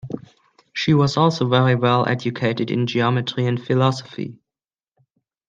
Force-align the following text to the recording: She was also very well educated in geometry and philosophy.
She 0.73 0.95
was 0.95 1.15
also 1.15 1.47
very 1.47 1.75
well 1.75 2.09
educated 2.09 2.71
in 2.71 2.87
geometry 2.87 3.45
and 3.45 3.63
philosophy. 3.63 4.39